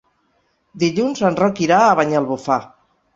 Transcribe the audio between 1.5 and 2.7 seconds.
irà a Banyalbufar.